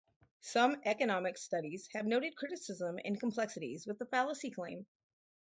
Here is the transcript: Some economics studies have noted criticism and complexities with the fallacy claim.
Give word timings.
Some 0.39 0.81
economics 0.83 1.43
studies 1.43 1.87
have 1.93 2.07
noted 2.07 2.35
criticism 2.35 2.97
and 3.05 3.19
complexities 3.19 3.85
with 3.85 3.99
the 3.99 4.07
fallacy 4.07 4.49
claim. 4.49 4.87